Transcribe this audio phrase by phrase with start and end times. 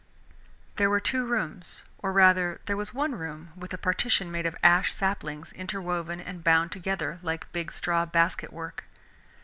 [0.77, 4.57] There were two rooms, or rather there was one room with a partition made of
[4.63, 8.85] ash saplings interwoven and bound together like big straw basket work.